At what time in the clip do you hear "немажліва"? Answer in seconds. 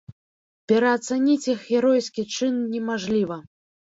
2.73-3.43